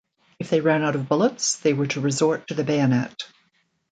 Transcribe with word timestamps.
If 0.39 0.49
they 0.49 0.61
ran 0.61 0.81
out 0.81 0.95
of 0.95 1.07
bullets 1.07 1.59
they 1.59 1.73
were 1.73 1.85
to 1.85 2.01
resort 2.01 2.47
to 2.47 2.55
the 2.55 2.63
bayonet. 2.63 3.23